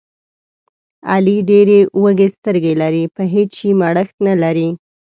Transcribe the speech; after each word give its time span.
علي 1.11 1.37
ډېرې 1.49 1.79
وږې 2.01 2.27
سترګې 2.35 2.73
لري، 2.81 3.03
په 3.15 3.23
هېڅ 3.33 3.49
شي 3.59 3.69
مړښت 3.79 4.15
نه 4.27 4.35
لري. 4.43 4.69